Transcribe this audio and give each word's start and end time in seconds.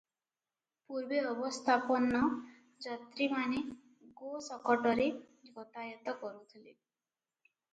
ପୂର୍ବେ 0.91 1.19
ଅବସ୍ଥାପନ୍ନ 1.31 2.21
ଯାତ୍ରୀମାନେ 2.87 3.61
ଗୋ-ଶକଟରେ 4.23 5.07
ଗତାୟତ 5.59 6.17
କରୁଥିଲେ। 6.25 6.75